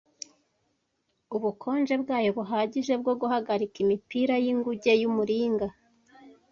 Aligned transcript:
Ubukonje 1.35 1.93
bwayo 2.03 2.29
buhagije 2.37 2.93
bwo 3.01 3.13
guhagarika 3.21 3.77
imipira 3.83 4.35
y'inguge 4.43 4.93
y'umuringa 5.01 5.67